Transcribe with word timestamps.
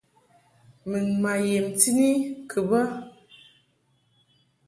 Mun 0.87 1.05
ma 1.21 1.33
yemti 1.49 1.89
ni 1.97 2.07
kɨ 2.49 2.59
bə. 2.69 2.79